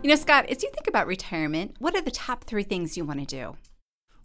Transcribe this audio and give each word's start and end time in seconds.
You 0.00 0.10
know, 0.10 0.14
Scott, 0.14 0.46
as 0.46 0.62
you 0.62 0.70
think 0.70 0.86
about 0.86 1.08
retirement, 1.08 1.74
what 1.80 1.96
are 1.96 2.00
the 2.00 2.12
top 2.12 2.44
three 2.44 2.62
things 2.62 2.96
you 2.96 3.04
want 3.04 3.18
to 3.18 3.26
do? 3.26 3.56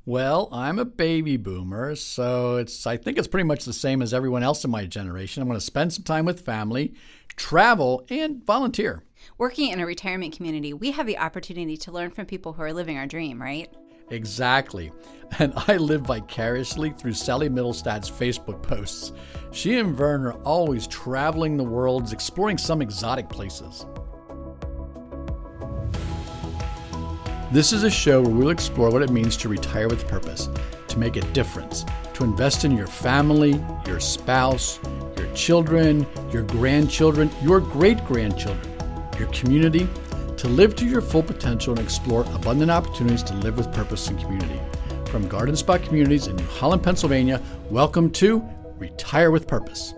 Well, 0.05 0.47
I'm 0.51 0.77
a 0.77 0.85
baby 0.85 1.35
boomer, 1.35 1.95
so 1.95 2.57
it's 2.57 2.85
I 2.85 2.97
think 2.97 3.17
it's 3.17 3.27
pretty 3.27 3.47
much 3.47 3.65
the 3.65 3.73
same 3.73 4.03
as 4.03 4.13
everyone 4.13 4.43
else 4.43 4.63
in 4.63 4.69
my 4.69 4.85
generation. 4.85 5.41
I'm 5.41 5.47
going 5.47 5.59
to 5.59 5.65
spend 5.65 5.91
some 5.91 6.03
time 6.03 6.25
with 6.25 6.41
family, 6.41 6.93
travel, 7.37 8.05
and 8.11 8.45
volunteer. 8.45 9.03
Working 9.39 9.71
in 9.71 9.79
a 9.79 9.85
retirement 9.87 10.35
community, 10.35 10.73
we 10.73 10.91
have 10.91 11.07
the 11.07 11.17
opportunity 11.17 11.75
to 11.77 11.91
learn 11.91 12.11
from 12.11 12.27
people 12.27 12.53
who 12.53 12.61
are 12.61 12.73
living 12.73 12.99
our 12.99 13.07
dream, 13.07 13.41
right? 13.41 13.73
Exactly. 14.11 14.91
And 15.39 15.51
I 15.55 15.77
live 15.77 16.01
vicariously 16.01 16.91
through 16.91 17.13
Sally 17.13 17.49
Mittelstadt's 17.49 18.11
Facebook 18.11 18.61
posts. 18.61 19.13
She 19.51 19.79
and 19.79 19.95
Vern 19.95 20.27
are 20.27 20.39
always 20.43 20.85
traveling 20.85 21.57
the 21.57 21.63
world, 21.63 22.13
exploring 22.13 22.59
some 22.59 22.83
exotic 22.83 23.29
places. 23.29 23.87
This 27.53 27.71
is 27.71 27.83
a 27.83 27.89
show 27.91 28.19
where 28.19 28.31
we'll 28.31 28.49
explore 28.49 28.89
what 28.89 29.03
it 29.03 29.11
means 29.11 29.37
to 29.37 29.47
retire 29.47 29.87
with 29.87 30.07
purpose, 30.07 30.49
to 30.87 30.97
make 30.97 31.17
a 31.17 31.21
difference, 31.33 31.85
to 32.15 32.23
invest 32.23 32.65
in 32.65 32.75
your 32.75 32.87
family, 32.87 33.63
your 33.85 33.99
spouse, 33.99 34.79
your 35.15 35.31
children, 35.35 36.07
your 36.31 36.41
grandchildren, 36.41 37.29
your 37.43 37.59
great 37.59 38.03
grandchildren, 38.05 38.73
your 39.19 39.27
community, 39.27 39.87
to 40.35 40.47
live 40.47 40.75
to 40.77 40.87
your 40.87 40.99
full 40.99 41.21
potential 41.21 41.73
and 41.73 41.79
explore 41.79 42.21
abundant 42.33 42.71
opportunities 42.71 43.21
to 43.21 43.35
live 43.35 43.55
with 43.55 43.71
purpose 43.71 44.07
and 44.07 44.19
community. 44.19 44.59
From 45.05 45.27
Garden 45.27 45.55
Spot 45.55 45.79
Communities 45.83 46.25
in 46.25 46.35
New 46.37 46.45
Holland, 46.45 46.81
Pennsylvania, 46.81 47.39
welcome 47.69 48.09
to 48.13 48.43
Retire 48.79 49.29
with 49.29 49.47
Purpose. 49.47 49.93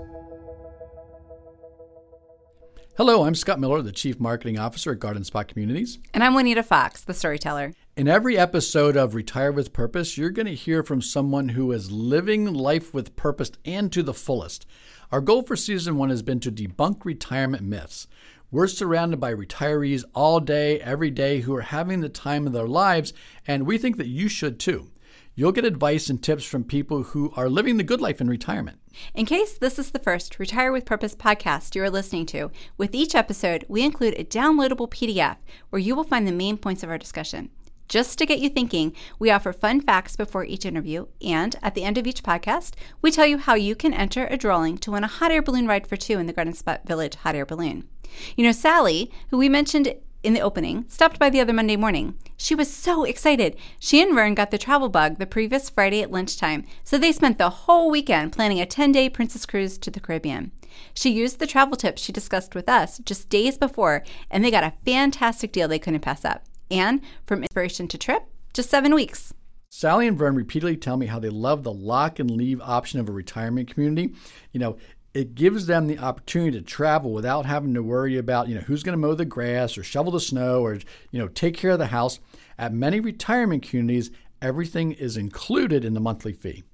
Hello, 2.97 3.25
I'm 3.25 3.35
Scott 3.35 3.59
Miller, 3.59 3.81
the 3.81 3.91
Chief 3.91 4.21
Marketing 4.21 4.57
Officer 4.57 4.93
at 4.93 4.99
Garden 4.99 5.25
Spot 5.25 5.45
Communities. 5.45 5.99
And 6.13 6.23
I'm 6.23 6.33
Juanita 6.33 6.63
Fox, 6.63 7.01
the 7.01 7.13
storyteller. 7.13 7.73
In 7.97 8.07
every 8.07 8.37
episode 8.37 8.95
of 8.95 9.13
Retire 9.13 9.51
with 9.51 9.73
Purpose, 9.73 10.17
you're 10.17 10.29
going 10.29 10.45
to 10.45 10.55
hear 10.55 10.81
from 10.81 11.01
someone 11.01 11.49
who 11.49 11.73
is 11.73 11.91
living 11.91 12.53
life 12.53 12.93
with 12.93 13.17
purpose 13.17 13.51
and 13.65 13.91
to 13.91 14.01
the 14.01 14.13
fullest. 14.13 14.65
Our 15.11 15.19
goal 15.19 15.41
for 15.41 15.57
season 15.57 15.97
one 15.97 16.09
has 16.09 16.21
been 16.21 16.39
to 16.39 16.51
debunk 16.53 17.03
retirement 17.03 17.63
myths. 17.63 18.07
We're 18.49 18.67
surrounded 18.67 19.19
by 19.19 19.33
retirees 19.33 20.05
all 20.13 20.39
day, 20.39 20.79
every 20.79 21.11
day, 21.11 21.41
who 21.41 21.53
are 21.53 21.63
having 21.63 21.99
the 21.99 22.07
time 22.07 22.47
of 22.47 22.53
their 22.53 22.65
lives, 22.65 23.11
and 23.45 23.67
we 23.67 23.77
think 23.77 23.97
that 23.97 24.07
you 24.07 24.29
should 24.29 24.57
too. 24.57 24.89
You'll 25.37 25.51
get 25.51 25.65
advice 25.65 26.09
and 26.09 26.23
tips 26.23 26.45
from 26.45 26.63
people 26.63 27.03
who 27.03 27.33
are 27.35 27.49
living 27.49 27.75
the 27.75 27.83
good 27.83 27.99
life 27.99 28.21
in 28.21 28.29
retirement. 28.29 28.79
In 29.13 29.25
case 29.25 29.57
this 29.57 29.77
is 29.77 29.91
the 29.91 29.99
first 29.99 30.39
Retire 30.39 30.71
with 30.71 30.85
Purpose 30.85 31.13
podcast 31.13 31.75
you 31.75 31.83
are 31.83 31.89
listening 31.89 32.25
to, 32.27 32.51
with 32.77 32.95
each 32.95 33.15
episode, 33.15 33.65
we 33.67 33.83
include 33.83 34.13
a 34.13 34.23
downloadable 34.23 34.89
PDF 34.89 35.35
where 35.71 35.81
you 35.81 35.93
will 35.93 36.05
find 36.05 36.25
the 36.25 36.31
main 36.31 36.57
points 36.57 36.83
of 36.83 36.89
our 36.89 36.97
discussion. 36.97 37.49
Just 37.89 38.17
to 38.17 38.25
get 38.25 38.39
you 38.39 38.47
thinking, 38.47 38.95
we 39.19 39.29
offer 39.29 39.51
fun 39.51 39.81
facts 39.81 40.15
before 40.15 40.45
each 40.45 40.65
interview, 40.65 41.07
and 41.21 41.57
at 41.61 41.75
the 41.75 41.83
end 41.83 41.97
of 41.97 42.07
each 42.07 42.23
podcast, 42.23 42.75
we 43.01 43.11
tell 43.11 43.27
you 43.27 43.37
how 43.37 43.55
you 43.55 43.75
can 43.75 43.93
enter 43.93 44.27
a 44.27 44.37
drawing 44.37 44.77
to 44.77 44.91
win 44.91 45.03
a 45.03 45.07
hot 45.07 45.31
air 45.31 45.41
balloon 45.41 45.67
ride 45.67 45.85
for 45.85 45.97
two 45.97 46.17
in 46.17 46.27
the 46.27 46.33
Garden 46.33 46.53
Spot 46.53 46.79
Village 46.87 47.15
hot 47.15 47.35
air 47.35 47.45
balloon. 47.45 47.89
You 48.37 48.45
know, 48.45 48.53
Sally, 48.53 49.11
who 49.31 49.37
we 49.37 49.49
mentioned 49.49 49.93
in 50.25 50.33
the 50.33 50.41
opening, 50.41 50.85
stopped 50.87 51.19
by 51.19 51.29
the 51.29 51.39
other 51.39 51.53
Monday 51.53 51.75
morning. 51.77 52.17
She 52.35 52.55
was 52.55 52.73
so 52.73 53.03
excited. 53.03 53.55
She 53.79 54.01
and 54.01 54.13
Vern 54.13 54.33
got 54.33 54.51
the 54.51 54.57
travel 54.57 54.89
bug 54.89 55.19
the 55.19 55.25
previous 55.25 55.69
Friday 55.69 56.01
at 56.01 56.11
lunchtime, 56.11 56.65
so 56.83 56.97
they 56.97 57.11
spent 57.11 57.37
the 57.37 57.49
whole 57.49 57.91
weekend 57.91 58.33
planning 58.33 58.59
a 58.59 58.65
10 58.65 58.91
day 58.91 59.09
Princess 59.09 59.45
Cruise 59.45 59.77
to 59.77 59.91
the 59.91 59.99
Caribbean. 59.99 60.51
She 60.93 61.11
used 61.11 61.39
the 61.39 61.47
travel 61.47 61.77
tips 61.77 62.01
she 62.01 62.11
discussed 62.11 62.55
with 62.55 62.67
us 62.67 62.97
just 62.99 63.29
days 63.29 63.57
before, 63.57 64.03
and 64.29 64.43
they 64.43 64.51
got 64.51 64.63
a 64.63 64.73
fantastic 64.85 65.51
deal 65.51 65.67
they 65.67 65.79
couldn't 65.79 66.01
pass 66.01 66.25
up. 66.25 66.43
And 66.71 67.01
from 67.25 67.43
inspiration 67.43 67.87
to 67.89 67.97
trip, 67.97 68.23
just 68.53 68.69
seven 68.69 68.95
weeks. 68.95 69.33
Sally 69.69 70.07
and 70.07 70.17
Vern 70.17 70.35
repeatedly 70.35 70.77
tell 70.77 70.95
me 70.95 71.05
how 71.05 71.19
they 71.19 71.29
love 71.29 71.63
the 71.63 71.73
lock 71.73 72.19
and 72.19 72.31
leave 72.31 72.61
option 72.61 72.99
of 72.99 73.09
a 73.09 73.11
retirement 73.11 73.69
community. 73.69 74.13
You 74.53 74.59
know, 74.61 74.77
it 75.15 75.33
gives 75.33 75.65
them 75.65 75.87
the 75.87 75.97
opportunity 75.97 76.59
to 76.59 76.61
travel 76.63 77.13
without 77.13 77.45
having 77.45 77.73
to 77.73 77.81
worry 77.81 78.17
about, 78.17 78.49
you 78.49 78.55
know, 78.55 78.61
who's 78.61 78.83
going 78.83 78.93
to 78.93 78.97
mow 78.97 79.15
the 79.15 79.23
grass 79.23 79.77
or 79.77 79.83
shovel 79.83 80.11
the 80.11 80.19
snow 80.19 80.61
or, 80.61 80.75
you 80.75 81.19
know, 81.19 81.29
take 81.29 81.55
care 81.55 81.71
of 81.71 81.79
the 81.79 81.87
house. 81.87 82.19
At 82.59 82.73
many 82.73 82.99
retirement 82.99 83.63
communities, 83.63 84.11
everything 84.41 84.91
is 84.91 85.15
included 85.15 85.85
in 85.85 85.93
the 85.93 86.01
monthly 86.01 86.33
fee. 86.33 86.65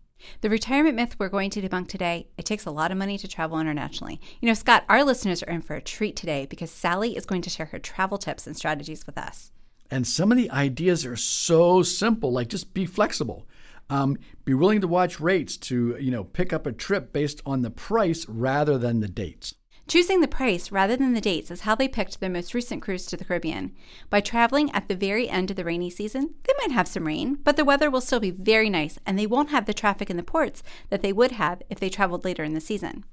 The 0.42 0.50
retirement 0.50 0.96
myth 0.96 1.16
we're 1.20 1.30
going 1.30 1.52
to 1.52 1.62
debunk 1.62 1.88
today 1.88 2.28
it 2.36 2.46
takes 2.46 2.66
a 2.66 2.72
lot 2.72 2.92
of 2.92 2.98
money 2.98 3.20
to 3.20 3.28
travel 3.28 3.60
internationally. 3.60 4.20
You 4.40 4.48
know, 4.48 4.56
Scott, 4.56 4.86
our 4.90 5.04
listeners 5.04 5.44
are 5.44 5.52
in 5.52 5.62
for 5.62 5.76
a 5.76 5.82
treat 5.82 6.16
today 6.16 6.48
because 6.48 6.72
Sally 6.72 7.16
is 7.16 7.28
going 7.28 7.44
to 7.44 7.50
share 7.50 7.68
her 7.68 7.80
travel 7.80 8.18
tips 8.18 8.48
and 8.48 8.58
strategies 8.58 9.06
with 9.06 9.20
us. 9.20 9.52
And 9.92 10.08
some 10.08 10.32
of 10.32 10.38
the 10.38 10.50
ideas 10.50 11.06
are 11.06 11.16
so 11.16 11.84
simple, 11.84 12.32
like 12.32 12.48
just 12.48 12.74
be 12.74 12.88
flexible. 12.88 13.46
Um, 13.92 14.18
be 14.46 14.54
willing 14.54 14.80
to 14.82 14.88
watch 14.88 15.20
rates 15.20 15.58
to 15.58 15.98
you 16.00 16.12
know 16.12 16.24
pick 16.24 16.54
up 16.54 16.66
a 16.66 16.72
trip 16.72 17.12
based 17.12 17.42
on 17.46 17.62
the 17.62 17.70
price 17.70 18.26
rather 18.28 18.78
than 18.78 19.02
the 19.02 19.10
dates. 19.10 19.54
Choosing 19.88 20.22
the 20.22 20.28
price 20.30 20.72
rather 20.72 20.96
than 20.96 21.14
the 21.14 21.20
dates 21.20 21.52
is 21.52 21.62
how 21.62 21.76
they 21.76 21.90
picked 21.90 22.22
their 22.22 22.30
most 22.30 22.54
recent 22.54 22.82
cruise 22.82 23.06
to 23.08 23.18
the 23.18 23.26
Caribbean. 23.26 23.74
By 24.10 24.22
traveling 24.22 24.72
at 24.72 24.88
the 24.88 24.96
very 24.96 25.28
end 25.28 25.50
of 25.50 25.58
the 25.58 25.66
rainy 25.66 25.90
season, 25.90 26.36
they 26.44 26.54
might 26.60 26.74
have 26.74 26.88
some 26.88 27.06
rain, 27.06 27.40
but 27.44 27.58
the 27.58 27.66
weather 27.66 27.92
will 27.92 28.00
still 28.00 28.22
be 28.22 28.32
very 28.32 28.70
nice 28.70 28.98
and 29.06 29.20
they 29.20 29.28
won't 29.28 29.50
have 29.50 29.66
the 29.66 29.74
traffic 29.74 30.10
in 30.10 30.16
the 30.16 30.24
ports 30.24 30.64
that 30.90 31.02
they 31.02 31.12
would 31.12 31.34
have 31.34 31.62
if 31.70 31.78
they 31.78 31.90
traveled 31.90 32.24
later 32.24 32.46
in 32.46 32.54
the 32.54 32.62
season. 32.62 33.04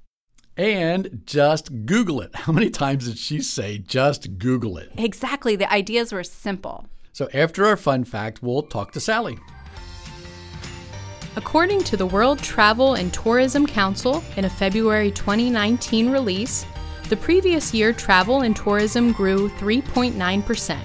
And 0.57 1.23
just 1.25 1.87
Google 1.87 2.21
it. 2.21 2.31
How 2.35 2.53
many 2.53 2.71
times 2.71 3.09
did 3.09 3.19
she 3.19 3.41
say 3.41 3.79
just 3.79 4.39
Google 4.39 4.79
it? 4.79 4.93
Exactly. 4.97 5.57
The 5.57 5.73
ideas 5.73 6.13
were 6.13 6.23
simple. 6.23 6.87
So 7.13 7.29
after 7.35 7.67
our 7.67 7.77
fun 7.77 8.05
fact, 8.05 8.41
we'll 8.41 8.63
talk 8.63 8.93
to 8.93 9.01
Sally. 9.01 9.39
According 11.39 11.85
to 11.85 11.97
the 11.97 12.05
World 12.05 12.41
Travel 12.41 12.95
and 12.95 13.15
Tourism 13.15 13.65
Council 13.65 14.25
in 14.37 14.45
a 14.45 14.51
February 14.51 15.13
2019 15.13 16.11
release, 16.11 16.67
the 17.09 17.17
previous 17.17 17.73
year 17.73 17.93
travel 17.93 18.41
and 18.41 18.57
tourism 18.57 19.13
grew 19.13 19.49
3.9%. 19.51 20.79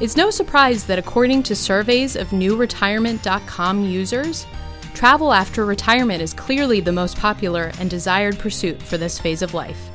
It's 0.00 0.16
no 0.16 0.30
surprise 0.30 0.84
that 0.84 0.98
according 0.98 1.42
to 1.42 1.54
surveys 1.54 2.16
of 2.16 2.28
newretirement.com 2.28 3.84
users, 3.84 4.46
travel 4.94 5.34
after 5.34 5.66
retirement 5.66 6.22
is 6.22 6.32
clearly 6.32 6.80
the 6.80 6.90
most 6.90 7.18
popular 7.18 7.70
and 7.78 7.90
desired 7.90 8.38
pursuit 8.38 8.82
for 8.82 8.96
this 8.96 9.18
phase 9.18 9.42
of 9.42 9.52
life. 9.52 9.90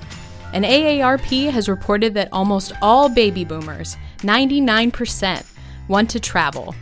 And 0.54 0.66
AARP 0.66 1.50
has 1.50 1.68
reported 1.68 2.14
that 2.14 2.30
almost 2.32 2.74
all 2.84 3.10
baby 3.10 3.44
boomers, 3.44 3.98
99%, 4.20 5.44
want 5.88 6.12
to 6.12 6.20
travel, 6.20 6.76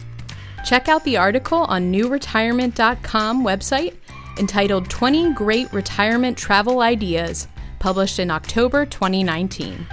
Check 0.66 0.88
out 0.88 1.03
the 1.03 1.18
article 1.18 1.59
on 1.59 1.91
newretirement.com 1.91 3.44
website 3.44 3.95
entitled 4.40 4.90
20 4.90 5.34
Great 5.34 5.72
Retirement 5.73 6.38
Travel 6.38 6.81
Ideas, 6.81 7.47
published 7.79 8.19
in 8.19 8.31
October 8.31 8.85
2019. 8.85 9.85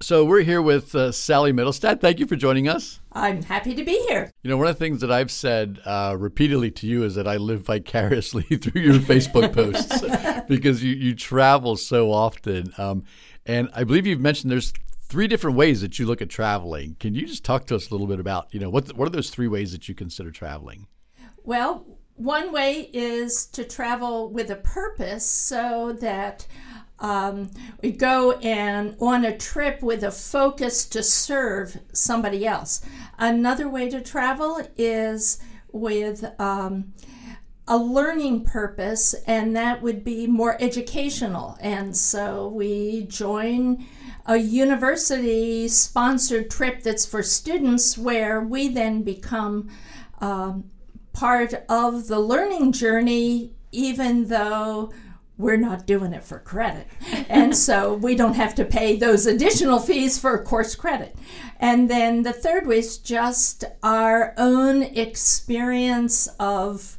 So 0.00 0.24
we're 0.24 0.42
here 0.42 0.60
with 0.60 0.94
uh, 0.94 1.12
Sally 1.12 1.52
Mittelstadt. 1.52 2.00
Thank 2.00 2.18
you 2.18 2.26
for 2.26 2.36
joining 2.36 2.68
us. 2.68 3.00
I'm 3.12 3.42
happy 3.42 3.74
to 3.74 3.84
be 3.84 4.04
here. 4.08 4.30
You 4.42 4.50
know, 4.50 4.58
one 4.58 4.66
of 4.66 4.74
the 4.74 4.78
things 4.78 5.00
that 5.00 5.10
I've 5.10 5.30
said 5.30 5.80
uh, 5.86 6.14
repeatedly 6.18 6.70
to 6.72 6.86
you 6.86 7.04
is 7.04 7.14
that 7.14 7.26
I 7.26 7.38
live 7.38 7.62
vicariously 7.62 8.42
through 8.58 8.82
your 8.82 8.96
Facebook 8.96 9.54
posts 9.54 10.02
because 10.48 10.84
you, 10.84 10.94
you 10.94 11.14
travel 11.14 11.76
so 11.76 12.12
often. 12.12 12.70
Um, 12.76 13.04
and 13.46 13.70
I 13.72 13.84
believe 13.84 14.06
you've 14.06 14.20
mentioned 14.20 14.50
there's 14.50 14.74
three 15.14 15.28
different 15.28 15.56
ways 15.56 15.80
that 15.80 15.96
you 15.96 16.04
look 16.04 16.20
at 16.20 16.28
traveling. 16.28 16.96
Can 16.98 17.14
you 17.14 17.24
just 17.24 17.44
talk 17.44 17.66
to 17.66 17.76
us 17.76 17.88
a 17.88 17.94
little 17.94 18.08
bit 18.08 18.18
about, 18.18 18.48
you 18.50 18.58
know, 18.58 18.68
what 18.68 18.96
what 18.96 19.06
are 19.06 19.12
those 19.12 19.30
three 19.30 19.46
ways 19.46 19.70
that 19.70 19.88
you 19.88 19.94
consider 19.94 20.32
traveling? 20.32 20.88
Well, 21.44 21.86
one 22.16 22.50
way 22.50 22.90
is 22.92 23.46
to 23.46 23.62
travel 23.62 24.28
with 24.28 24.50
a 24.50 24.56
purpose 24.56 25.24
so 25.24 25.92
that 26.00 26.48
um, 26.98 27.52
we 27.80 27.92
go 27.92 28.32
and 28.40 28.96
on 28.98 29.24
a 29.24 29.38
trip 29.38 29.84
with 29.84 30.02
a 30.02 30.10
focus 30.10 30.84
to 30.86 31.00
serve 31.00 31.78
somebody 31.92 32.44
else. 32.44 32.84
Another 33.16 33.68
way 33.68 33.88
to 33.90 34.00
travel 34.00 34.66
is 34.76 35.38
with 35.70 36.24
um, 36.40 36.92
a 37.68 37.78
learning 37.78 38.46
purpose, 38.46 39.14
and 39.28 39.54
that 39.54 39.80
would 39.80 40.02
be 40.02 40.26
more 40.26 40.60
educational. 40.60 41.56
And 41.60 41.96
so 41.96 42.48
we 42.48 43.04
join 43.04 43.86
a 44.26 44.36
university 44.36 45.68
sponsored 45.68 46.50
trip 46.50 46.82
that's 46.82 47.04
for 47.04 47.22
students 47.22 47.98
where 47.98 48.40
we 48.40 48.68
then 48.68 49.02
become 49.02 49.68
um, 50.20 50.70
part 51.12 51.54
of 51.68 52.06
the 52.08 52.18
learning 52.18 52.72
journey, 52.72 53.52
even 53.72 54.28
though 54.28 54.92
we're 55.36 55.56
not 55.56 55.86
doing 55.86 56.12
it 56.12 56.22
for 56.22 56.38
credit. 56.38 56.86
and 57.28 57.56
so 57.56 57.94
we 57.94 58.14
don't 58.14 58.34
have 58.34 58.54
to 58.54 58.64
pay 58.64 58.96
those 58.96 59.26
additional 59.26 59.78
fees 59.78 60.18
for 60.18 60.42
course 60.42 60.74
credit. 60.74 61.16
And 61.58 61.90
then 61.90 62.22
the 62.22 62.32
third 62.32 62.66
was 62.66 62.98
just 62.98 63.64
our 63.82 64.34
own 64.36 64.82
experience 64.82 66.28
of 66.38 66.98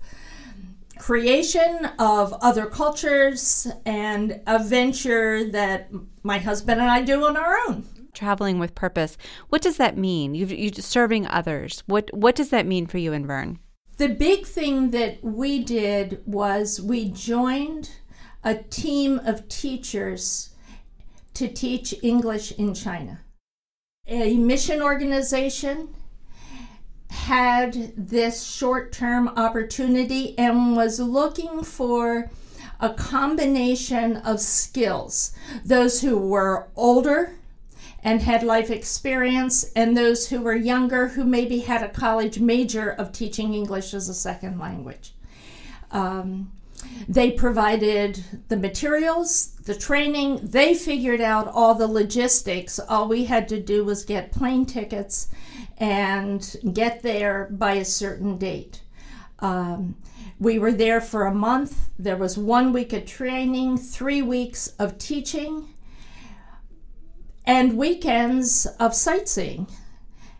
creation 0.98 1.90
of 2.00 2.34
other 2.42 2.66
cultures 2.66 3.68
and 3.86 4.42
a 4.48 4.60
venture 4.60 5.50
that 5.52 5.92
my 6.24 6.38
husband 6.38 6.82
and 6.82 6.90
I 6.90 7.02
do 7.02 7.26
on 7.26 7.38
our 7.38 7.58
own. 7.68 7.86
Traveling 8.14 8.60
with 8.60 8.76
purpose. 8.76 9.18
What 9.50 9.62
does 9.62 9.78
that 9.78 9.98
mean? 9.98 10.36
You 10.36 10.46
you 10.46 10.72
serving 10.74 11.28
others. 11.28 11.84
What 11.86 12.10
what 12.14 12.36
does 12.36 12.50
that 12.50 12.66
mean 12.66 12.88
for 12.88 12.98
you 12.98 13.12
and 13.12 13.26
Vern? 13.26 13.60
The 13.98 14.10
big 14.10 14.46
thing 14.46 14.92
that 14.92 15.24
we 15.24 15.64
did 15.64 16.22
was 16.26 16.82
we 16.82 17.10
joined 17.10 17.92
a 18.44 18.56
team 18.56 19.20
of 19.20 19.48
teachers 19.50 20.52
to 21.34 21.48
teach 21.48 21.94
English 22.02 22.52
in 22.54 22.74
China. 22.74 23.22
A 24.08 24.38
mission 24.38 24.82
organization 24.82 25.96
had 27.16 27.94
this 27.98 28.44
short 28.44 28.92
term 28.92 29.28
opportunity 29.30 30.38
and 30.38 30.76
was 30.76 31.00
looking 31.00 31.64
for 31.64 32.30
a 32.80 32.94
combination 32.94 34.18
of 34.18 34.40
skills 34.40 35.34
those 35.64 36.02
who 36.02 36.18
were 36.18 36.68
older 36.76 37.36
and 38.06 38.22
had 38.22 38.44
life 38.44 38.70
experience, 38.70 39.64
and 39.76 39.98
those 39.98 40.30
who 40.30 40.40
were 40.40 40.56
younger 40.56 41.08
who 41.08 41.24
maybe 41.24 41.60
had 41.62 41.82
a 41.82 41.90
college 41.90 42.40
major 42.40 42.92
of 42.92 43.12
teaching 43.12 43.56
English 43.56 43.96
as 43.96 44.08
a 44.08 44.14
second 44.14 44.60
language. 44.60 45.14
Um, 45.90 46.52
they 47.08 47.32
provided 47.32 48.24
the 48.48 48.58
materials, 48.58 49.52
the 49.66 49.76
training, 49.76 50.40
they 50.44 50.74
figured 50.74 51.22
out 51.22 51.48
all 51.48 51.76
the 51.76 51.88
logistics. 51.88 52.80
All 52.80 53.08
we 53.08 53.26
had 53.26 53.48
to 53.50 53.60
do 53.60 53.84
was 53.84 54.04
get 54.04 54.32
plane 54.32 54.66
tickets 54.66 55.28
and 55.78 56.56
get 56.74 57.04
there 57.04 57.48
by 57.52 57.74
a 57.74 57.86
certain 57.86 58.38
date. 58.38 58.82
Um, 59.40 59.96
we 60.40 60.60
were 60.60 60.72
there 60.72 61.02
for 61.02 61.26
a 61.26 61.34
month. 61.34 61.90
There 61.98 62.18
was 62.18 62.38
one 62.38 62.74
week 62.74 62.94
of 62.94 63.06
training, 63.06 63.78
three 63.78 64.22
weeks 64.22 64.68
of 64.80 64.98
teaching, 64.98 65.74
and 67.46 67.78
weekends 67.78 68.66
of 68.80 68.96
sightseeing 68.96 69.68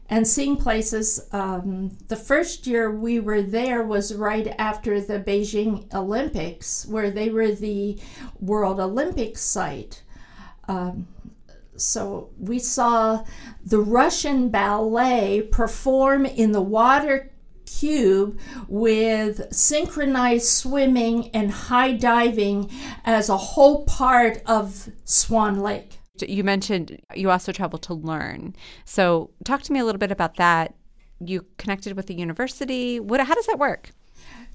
and 0.10 0.28
seeing 0.28 0.56
places. 0.58 1.28
Um, 1.32 1.98
the 2.08 2.16
first 2.16 2.68
year 2.68 2.92
we 2.92 3.20
were 3.20 3.42
there 3.42 3.84
was 3.84 4.14
right 4.14 4.54
after 4.58 5.02
the 5.02 5.20
Beijing 5.20 5.92
Olympics, 5.94 6.86
where 6.86 7.10
they 7.10 7.30
were 7.30 7.52
the 7.52 8.00
World 8.40 8.80
Olympic 8.80 9.38
site. 9.38 10.04
Um, 10.68 11.08
so 11.76 12.30
we 12.40 12.60
saw 12.60 13.24
the 13.64 13.80
Russian 13.80 14.50
ballet 14.50 15.42
perform 15.42 16.26
in 16.26 16.52
the 16.52 16.62
water 16.62 17.32
cube 17.66 18.40
with 18.68 19.52
synchronized 19.54 20.46
swimming 20.46 21.30
and 21.30 21.52
high 21.52 21.92
diving 21.92 22.70
as 23.04 23.28
a 23.28 23.38
whole 23.38 23.86
part 23.86 24.42
of 24.46 24.90
Swan 25.04 25.60
Lake. 25.60 26.00
You 26.22 26.44
mentioned 26.44 27.00
you 27.16 27.32
also 27.32 27.52
travel 27.52 27.80
to 27.80 27.94
learn. 27.94 28.56
So 28.86 29.32
talk 29.44 29.62
to 29.64 29.74
me 29.74 29.80
a 29.80 29.86
little 29.86 30.00
bit 30.00 30.12
about 30.12 30.36
that. 30.38 30.76
You 31.20 31.46
connected 31.58 31.96
with 31.96 32.08
the 32.08 32.16
university. 32.16 33.00
What 33.00 33.20
how 33.22 33.36
does 33.36 33.48
that 33.48 33.60
work? 33.60 33.92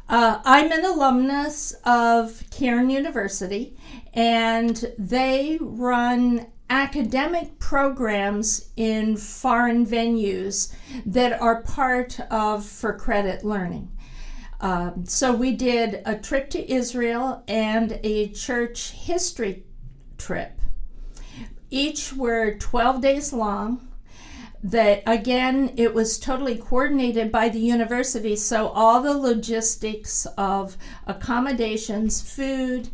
Uh, 0.09 0.41
I'm 0.45 0.73
an 0.73 0.85
alumnus 0.85 1.73
of 1.85 2.43
Cairn 2.51 2.91
University, 2.91 3.77
and 4.13 4.93
they 4.99 5.57
run 5.61 6.49
academic 6.69 7.59
programs 7.59 8.71
in 8.77 9.17
foreign 9.17 9.87
venues 9.87 10.75
that 11.07 11.41
are 11.41 11.63
part 11.63 12.19
of 12.31 12.65
for 12.65 12.93
credit 12.93 13.45
learning. 13.45 13.91
Um, 14.61 15.05
so 15.07 15.33
we 15.33 15.53
did 15.53 16.03
a 16.05 16.17
trip 16.17 16.51
to 16.51 16.73
Israel 16.73 17.43
and 17.49 17.99
a 18.03 18.29
church 18.29 18.91
history 18.91 19.65
trip. 20.19 20.60
Each 21.71 22.13
were 22.13 22.55
12 22.55 23.01
days 23.01 23.33
long. 23.33 23.87
That 24.63 25.03
again, 25.07 25.73
it 25.79 25.95
was 25.95 26.19
totally 26.19 26.57
coordinated 26.57 27.33
by 27.33 27.49
the 27.49 27.61
university, 27.61 28.37
so 28.37 28.69
all 28.69 29.01
the 29.01 29.17
logistics 29.17 30.27
of 30.37 30.77
accommodations, 31.07 32.21
food, 32.21 32.91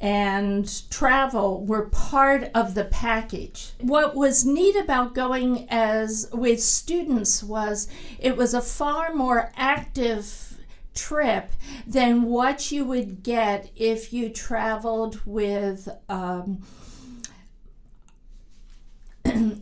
and 0.00 0.90
travel 0.90 1.64
were 1.64 1.86
part 1.86 2.50
of 2.52 2.74
the 2.74 2.84
package. 2.84 3.72
What 3.80 4.16
was 4.16 4.44
neat 4.44 4.76
about 4.76 5.14
going 5.14 5.66
as 5.70 6.28
with 6.32 6.60
students 6.60 7.42
was 7.42 7.86
it 8.18 8.36
was 8.36 8.52
a 8.52 8.60
far 8.60 9.14
more 9.14 9.52
active 9.56 10.58
trip 10.94 11.52
than 11.86 12.24
what 12.24 12.70
you 12.70 12.84
would 12.84 13.22
get 13.22 13.70
if 13.76 14.12
you 14.12 14.28
traveled 14.28 15.20
with 15.24 15.88
um, 16.08 16.62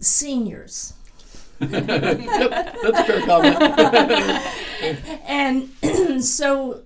seniors. 0.03 0.95
yep, 1.61 1.77
that's 1.81 2.99
a 2.99 3.05
fair 3.05 3.21
comment. 3.23 3.57
and 5.27 6.25
so 6.25 6.83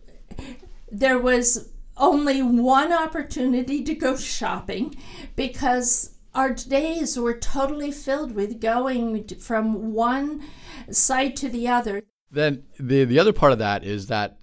there 0.91 1.19
was 1.19 1.71
only 1.97 2.43
one 2.43 2.93
opportunity 2.93 3.83
to 3.83 3.95
go 3.95 4.17
shopping 4.17 4.95
because 5.35 6.17
our 6.35 6.53
days 6.53 7.19
were 7.19 7.37
totally 7.37 7.91
filled 7.91 8.33
with 8.33 8.61
going 8.61 9.27
from 9.39 9.95
one 9.95 10.43
site 10.91 11.35
to 11.37 11.49
the 11.49 11.67
other. 11.67 12.03
Then 12.31 12.65
the 12.79 13.05
the 13.05 13.19
other 13.19 13.33
part 13.33 13.53
of 13.53 13.59
that 13.59 13.83
is 13.83 14.09
that 14.09 14.39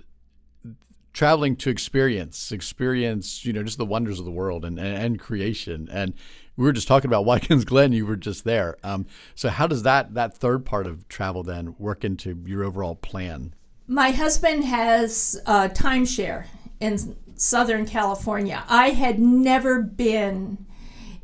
traveling 1.13 1.55
to 1.55 1.69
experience, 1.69 2.51
experience, 2.51 3.45
you 3.45 3.53
know, 3.53 3.61
just 3.61 3.77
the 3.77 3.85
wonders 3.85 4.17
of 4.17 4.25
the 4.25 4.31
world 4.31 4.65
and, 4.65 4.79
and, 4.79 4.97
and 4.97 5.19
creation. 5.19 5.87
And 5.91 6.15
we 6.55 6.65
were 6.65 6.73
just 6.73 6.87
talking 6.87 7.09
about 7.09 7.25
Watkins 7.25 7.65
Glen. 7.65 7.91
You 7.91 8.05
were 8.05 8.15
just 8.15 8.43
there. 8.43 8.77
Um, 8.83 9.05
so 9.35 9.49
how 9.49 9.67
does 9.67 9.83
that 9.83 10.13
that 10.13 10.37
third 10.37 10.65
part 10.65 10.87
of 10.87 11.07
travel 11.07 11.43
then 11.43 11.75
work 11.77 12.03
into 12.03 12.41
your 12.45 12.63
overall 12.63 12.95
plan? 12.95 13.53
My 13.87 14.11
husband 14.11 14.63
has 14.65 15.41
a 15.45 15.69
timeshare 15.69 16.45
in 16.79 17.17
Southern 17.35 17.85
California. 17.85 18.63
I 18.69 18.89
had 18.89 19.19
never 19.19 19.81
been 19.81 20.65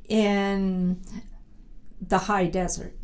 in 0.07 1.01
the 2.01 2.17
high 2.17 2.47
desert. 2.47 2.95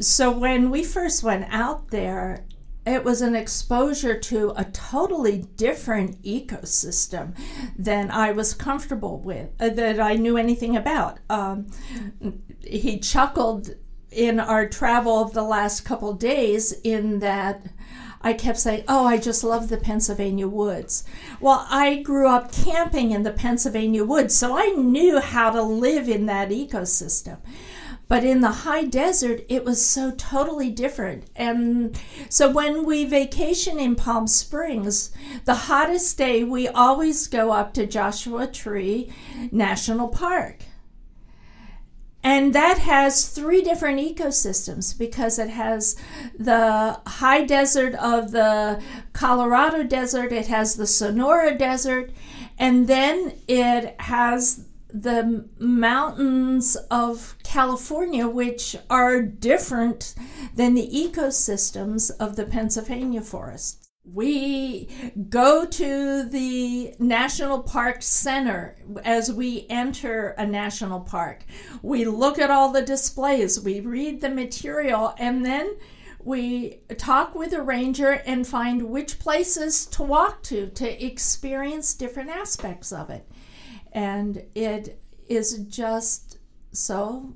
So 0.00 0.30
when 0.30 0.70
we 0.70 0.82
first 0.82 1.22
went 1.22 1.46
out 1.50 1.90
there, 1.90 2.45
it 2.86 3.02
was 3.04 3.20
an 3.20 3.34
exposure 3.34 4.18
to 4.18 4.52
a 4.56 4.64
totally 4.64 5.44
different 5.56 6.22
ecosystem 6.22 7.36
than 7.76 8.10
I 8.10 8.30
was 8.30 8.54
comfortable 8.54 9.18
with, 9.18 9.50
uh, 9.58 9.70
that 9.70 9.98
I 9.98 10.14
knew 10.14 10.36
anything 10.36 10.76
about. 10.76 11.18
Um, 11.28 11.66
he 12.62 12.98
chuckled 13.00 13.70
in 14.10 14.38
our 14.38 14.68
travel 14.68 15.20
of 15.20 15.32
the 15.32 15.42
last 15.42 15.80
couple 15.84 16.12
days 16.14 16.72
in 16.84 17.18
that 17.18 17.66
I 18.22 18.32
kept 18.32 18.58
saying, 18.58 18.84
Oh, 18.88 19.04
I 19.04 19.18
just 19.18 19.44
love 19.44 19.68
the 19.68 19.76
Pennsylvania 19.76 20.48
woods. 20.48 21.04
Well, 21.40 21.66
I 21.68 22.02
grew 22.02 22.28
up 22.28 22.52
camping 22.52 23.10
in 23.10 23.24
the 23.24 23.32
Pennsylvania 23.32 24.04
woods, 24.04 24.34
so 24.34 24.56
I 24.56 24.68
knew 24.70 25.20
how 25.20 25.50
to 25.50 25.62
live 25.62 26.08
in 26.08 26.26
that 26.26 26.50
ecosystem. 26.50 27.38
But 28.08 28.22
in 28.22 28.40
the 28.40 28.50
high 28.50 28.84
desert, 28.84 29.40
it 29.48 29.64
was 29.64 29.84
so 29.84 30.12
totally 30.12 30.70
different. 30.70 31.24
And 31.34 32.00
so 32.28 32.48
when 32.50 32.86
we 32.86 33.04
vacation 33.04 33.80
in 33.80 33.96
Palm 33.96 34.28
Springs, 34.28 35.10
the 35.44 35.54
hottest 35.54 36.16
day, 36.16 36.44
we 36.44 36.68
always 36.68 37.26
go 37.26 37.50
up 37.50 37.74
to 37.74 37.86
Joshua 37.86 38.46
Tree 38.46 39.12
National 39.50 40.08
Park. 40.08 40.64
And 42.22 42.52
that 42.54 42.78
has 42.78 43.28
three 43.28 43.62
different 43.62 44.00
ecosystems 44.00 44.98
because 44.98 45.38
it 45.38 45.50
has 45.50 45.94
the 46.36 47.00
high 47.06 47.44
desert 47.44 47.94
of 47.94 48.32
the 48.32 48.82
Colorado 49.12 49.84
Desert, 49.84 50.32
it 50.32 50.48
has 50.48 50.74
the 50.74 50.88
Sonora 50.88 51.56
Desert, 51.56 52.10
and 52.58 52.88
then 52.88 53.34
it 53.46 53.94
has 54.00 54.65
the 55.02 55.48
mountains 55.58 56.76
of 56.90 57.36
California, 57.42 58.26
which 58.28 58.76
are 58.88 59.22
different 59.22 60.14
than 60.54 60.74
the 60.74 60.88
ecosystems 60.88 62.10
of 62.18 62.36
the 62.36 62.44
Pennsylvania 62.44 63.20
forests 63.20 63.86
we 64.12 64.88
go 65.28 65.64
to 65.64 66.22
the 66.24 66.94
national 66.98 67.62
park 67.62 68.02
center 68.02 68.76
as 69.04 69.32
we 69.32 69.66
enter 69.68 70.28
a 70.38 70.46
national 70.46 71.00
park. 71.00 71.44
We 71.82 72.04
look 72.04 72.38
at 72.38 72.50
all 72.50 72.70
the 72.70 72.82
displays, 72.82 73.60
we 73.60 73.80
read 73.80 74.20
the 74.20 74.28
material, 74.28 75.14
and 75.18 75.44
then 75.44 75.76
we 76.22 76.80
talk 76.98 77.34
with 77.34 77.52
a 77.52 77.62
ranger 77.62 78.10
and 78.10 78.46
find 78.46 78.90
which 78.90 79.18
places 79.18 79.86
to 79.86 80.02
walk 80.02 80.42
to 80.44 80.68
to 80.70 81.04
experience 81.04 81.94
different 81.94 82.30
aspects 82.30 82.92
of 82.92 83.10
it. 83.10 83.28
And 83.96 84.42
it 84.54 85.00
is 85.26 85.56
just 85.68 86.36
so 86.70 87.34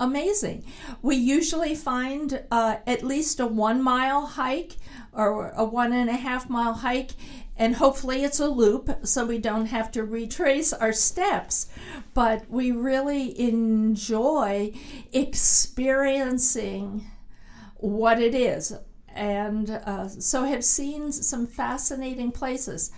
amazing. 0.00 0.64
We 1.02 1.14
usually 1.14 1.76
find 1.76 2.42
uh, 2.50 2.78
at 2.84 3.04
least 3.04 3.38
a 3.38 3.46
one 3.46 3.80
mile 3.80 4.26
hike 4.26 4.76
or 5.12 5.50
a 5.50 5.64
one 5.64 5.92
and 5.92 6.10
a 6.10 6.14
half 6.14 6.50
mile 6.50 6.74
hike 6.74 7.12
and 7.56 7.76
hopefully 7.76 8.24
it's 8.24 8.40
a 8.40 8.48
loop 8.48 9.06
so 9.06 9.24
we 9.24 9.38
don't 9.38 9.66
have 9.66 9.92
to 9.92 10.02
retrace 10.02 10.72
our 10.72 10.92
steps. 10.92 11.68
But 12.12 12.50
we 12.50 12.72
really 12.72 13.38
enjoy 13.38 14.72
experiencing 15.12 17.08
what 17.76 18.18
it 18.20 18.34
is. 18.34 18.72
And 19.14 19.70
uh, 19.70 20.08
so 20.08 20.42
have 20.44 20.64
seen 20.64 21.12
some 21.12 21.46
fascinating 21.46 22.32
places. 22.32 22.90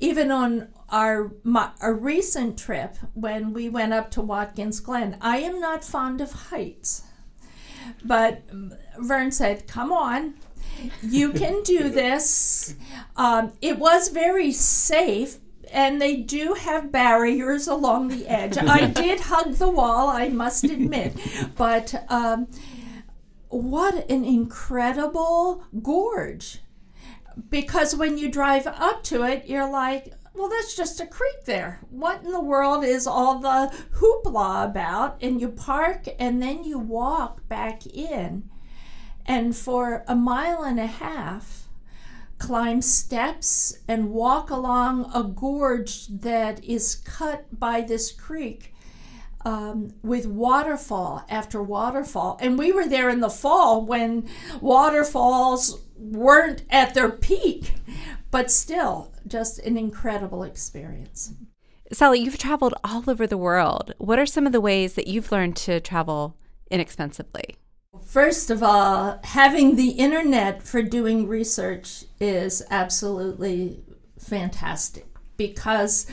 Even 0.00 0.30
on 0.30 0.68
our, 0.88 1.32
my, 1.44 1.70
a 1.80 1.92
recent 1.92 2.58
trip 2.58 2.96
when 3.14 3.52
we 3.52 3.68
went 3.68 3.92
up 3.92 4.10
to 4.12 4.20
Watkins 4.22 4.80
Glen, 4.80 5.16
I 5.20 5.38
am 5.38 5.60
not 5.60 5.84
fond 5.84 6.20
of 6.20 6.32
heights. 6.32 7.04
But 8.04 8.42
Vern 8.98 9.30
said, 9.30 9.66
Come 9.66 9.92
on, 9.92 10.34
you 11.02 11.32
can 11.32 11.62
do 11.62 11.88
this. 11.90 12.74
Um, 13.16 13.52
it 13.60 13.78
was 13.78 14.08
very 14.08 14.52
safe, 14.52 15.38
and 15.72 16.00
they 16.00 16.16
do 16.16 16.54
have 16.54 16.90
barriers 16.90 17.68
along 17.68 18.08
the 18.08 18.26
edge. 18.26 18.56
I 18.56 18.86
did 18.90 19.20
hug 19.20 19.54
the 19.54 19.68
wall, 19.68 20.08
I 20.08 20.28
must 20.28 20.64
admit, 20.64 21.14
but 21.56 22.06
um, 22.08 22.48
what 23.48 24.08
an 24.10 24.24
incredible 24.24 25.64
gorge! 25.82 26.60
Because 27.48 27.94
when 27.94 28.18
you 28.18 28.30
drive 28.30 28.66
up 28.66 29.02
to 29.04 29.22
it, 29.22 29.46
you're 29.46 29.70
like, 29.70 30.12
well, 30.34 30.48
that's 30.48 30.76
just 30.76 31.00
a 31.00 31.06
creek 31.06 31.44
there. 31.44 31.80
What 31.90 32.22
in 32.22 32.30
the 32.30 32.40
world 32.40 32.84
is 32.84 33.06
all 33.06 33.40
the 33.40 33.74
hoopla 33.96 34.64
about? 34.64 35.18
And 35.20 35.40
you 35.40 35.48
park 35.48 36.06
and 36.18 36.42
then 36.42 36.64
you 36.64 36.78
walk 36.78 37.48
back 37.48 37.86
in. 37.86 38.48
And 39.26 39.56
for 39.56 40.04
a 40.08 40.16
mile 40.16 40.62
and 40.62 40.80
a 40.80 40.86
half, 40.86 41.68
climb 42.38 42.80
steps 42.80 43.78
and 43.86 44.10
walk 44.10 44.50
along 44.50 45.10
a 45.14 45.22
gorge 45.22 46.06
that 46.08 46.64
is 46.64 46.94
cut 46.94 47.46
by 47.58 47.80
this 47.82 48.10
creek 48.10 48.74
um, 49.44 49.92
with 50.02 50.26
waterfall 50.26 51.24
after 51.28 51.62
waterfall. 51.62 52.38
And 52.40 52.58
we 52.58 52.72
were 52.72 52.88
there 52.88 53.10
in 53.10 53.20
the 53.20 53.30
fall 53.30 53.84
when 53.84 54.28
waterfalls 54.60 55.80
weren't 56.00 56.62
at 56.70 56.94
their 56.94 57.10
peak, 57.10 57.74
but 58.30 58.50
still, 58.50 59.12
just 59.26 59.58
an 59.60 59.76
incredible 59.76 60.42
experience. 60.42 61.34
Sally, 61.92 62.20
you've 62.20 62.38
traveled 62.38 62.74
all 62.84 63.08
over 63.08 63.26
the 63.26 63.36
world. 63.36 63.94
What 63.98 64.18
are 64.18 64.26
some 64.26 64.46
of 64.46 64.52
the 64.52 64.60
ways 64.60 64.94
that 64.94 65.08
you've 65.08 65.32
learned 65.32 65.56
to 65.56 65.80
travel 65.80 66.36
inexpensively? 66.70 67.56
First 68.04 68.50
of 68.50 68.62
all, 68.62 69.18
having 69.24 69.76
the 69.76 69.90
internet 69.90 70.62
for 70.62 70.82
doing 70.82 71.26
research 71.26 72.04
is 72.20 72.62
absolutely 72.70 73.80
fantastic 74.18 75.06
because 75.36 76.06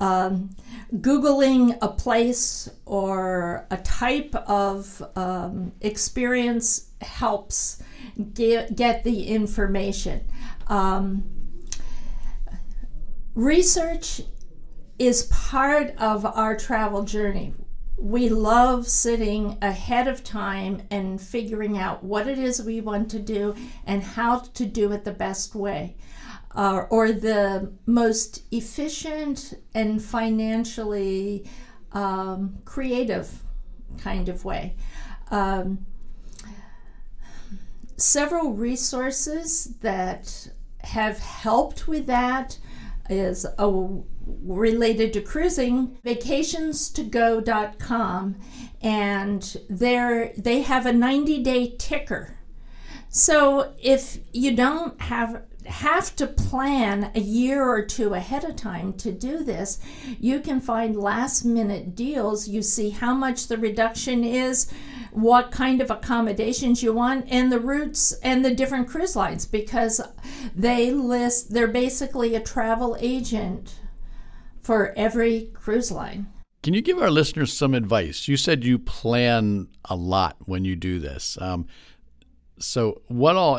um, 0.00 0.50
Googling 0.94 1.78
a 1.80 1.88
place 1.88 2.68
or 2.86 3.66
a 3.70 3.76
type 3.76 4.34
of 4.34 5.02
um, 5.14 5.72
experience 5.80 6.90
helps 7.02 7.82
get, 8.34 8.76
get 8.76 9.04
the 9.04 9.28
information. 9.28 10.24
Um, 10.66 11.24
research 13.34 14.22
is 14.98 15.24
part 15.24 15.94
of 15.98 16.24
our 16.24 16.56
travel 16.56 17.04
journey. 17.04 17.54
We 17.96 18.30
love 18.30 18.88
sitting 18.88 19.58
ahead 19.60 20.08
of 20.08 20.24
time 20.24 20.82
and 20.90 21.20
figuring 21.20 21.76
out 21.76 22.02
what 22.02 22.26
it 22.26 22.38
is 22.38 22.62
we 22.62 22.80
want 22.80 23.10
to 23.10 23.18
do 23.18 23.54
and 23.86 24.02
how 24.02 24.38
to 24.38 24.64
do 24.64 24.92
it 24.92 25.04
the 25.04 25.12
best 25.12 25.54
way. 25.54 25.96
Uh, 26.52 26.84
or 26.90 27.12
the 27.12 27.72
most 27.86 28.42
efficient 28.50 29.54
and 29.72 30.02
financially 30.02 31.48
um, 31.92 32.58
creative 32.64 33.44
kind 33.98 34.28
of 34.28 34.44
way. 34.44 34.74
Um, 35.30 35.86
several 37.96 38.54
resources 38.54 39.76
that 39.80 40.48
have 40.82 41.18
helped 41.18 41.86
with 41.86 42.06
that 42.06 42.58
is 43.08 43.46
a, 43.58 43.86
related 44.26 45.12
to 45.12 45.20
cruising 45.20 45.98
vacations2go.com 46.04 48.34
and 48.82 49.56
there 49.68 50.32
they 50.38 50.62
have 50.62 50.86
a 50.86 50.92
90 50.92 51.42
day 51.42 51.74
ticker 51.76 52.36
so 53.08 53.74
if 53.82 54.18
you 54.32 54.54
don't 54.54 55.02
have 55.02 55.42
have 55.66 56.16
to 56.16 56.26
plan 56.26 57.10
a 57.14 57.20
year 57.20 57.62
or 57.62 57.84
two 57.84 58.14
ahead 58.14 58.44
of 58.44 58.56
time 58.56 58.92
to 58.94 59.12
do 59.12 59.44
this. 59.44 59.78
You 60.18 60.40
can 60.40 60.60
find 60.60 60.96
last 60.96 61.44
minute 61.44 61.94
deals. 61.94 62.48
You 62.48 62.62
see 62.62 62.90
how 62.90 63.14
much 63.14 63.46
the 63.46 63.58
reduction 63.58 64.24
is, 64.24 64.70
what 65.12 65.50
kind 65.50 65.80
of 65.80 65.90
accommodations 65.90 66.82
you 66.82 66.92
want, 66.92 67.26
and 67.28 67.52
the 67.52 67.60
routes 67.60 68.12
and 68.22 68.44
the 68.44 68.54
different 68.54 68.88
cruise 68.88 69.16
lines 69.16 69.46
because 69.46 70.00
they 70.54 70.90
list, 70.90 71.52
they're 71.52 71.68
basically 71.68 72.34
a 72.34 72.40
travel 72.40 72.96
agent 73.00 73.74
for 74.62 74.92
every 74.96 75.50
cruise 75.52 75.90
line. 75.90 76.26
Can 76.62 76.74
you 76.74 76.82
give 76.82 76.98
our 76.98 77.10
listeners 77.10 77.52
some 77.52 77.74
advice? 77.74 78.28
You 78.28 78.36
said 78.36 78.64
you 78.64 78.78
plan 78.78 79.68
a 79.86 79.96
lot 79.96 80.36
when 80.44 80.64
you 80.64 80.76
do 80.76 80.98
this. 80.98 81.38
Um, 81.40 81.66
so, 82.58 83.00
what 83.08 83.36
all 83.36 83.56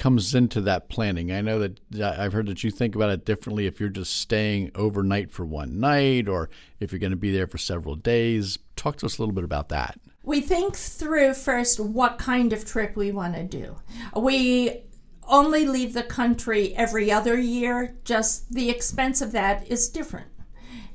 comes 0.00 0.34
into 0.34 0.62
that 0.62 0.88
planning? 0.88 1.30
I 1.30 1.42
know 1.42 1.58
that 1.58 1.78
I've 2.18 2.32
heard 2.32 2.46
that 2.46 2.64
you 2.64 2.70
think 2.70 2.96
about 2.96 3.10
it 3.10 3.26
differently 3.26 3.66
if 3.66 3.78
you're 3.78 3.90
just 3.90 4.16
staying 4.16 4.72
overnight 4.74 5.30
for 5.30 5.44
one 5.44 5.78
night 5.78 6.26
or 6.26 6.48
if 6.80 6.90
you're 6.90 6.98
going 6.98 7.10
to 7.10 7.18
be 7.18 7.30
there 7.30 7.46
for 7.46 7.58
several 7.58 7.96
days. 7.96 8.58
Talk 8.76 8.96
to 8.96 9.06
us 9.06 9.18
a 9.18 9.22
little 9.22 9.34
bit 9.34 9.44
about 9.44 9.68
that. 9.68 10.00
We 10.22 10.40
think 10.40 10.74
through 10.74 11.34
first 11.34 11.78
what 11.78 12.16
kind 12.16 12.54
of 12.54 12.64
trip 12.64 12.96
we 12.96 13.12
want 13.12 13.34
to 13.34 13.44
do. 13.44 13.76
We 14.16 14.84
only 15.28 15.66
leave 15.66 15.92
the 15.92 16.02
country 16.02 16.74
every 16.74 17.12
other 17.12 17.38
year, 17.38 17.96
just 18.02 18.54
the 18.54 18.70
expense 18.70 19.20
of 19.20 19.32
that 19.32 19.68
is 19.68 19.90
different. 19.90 20.28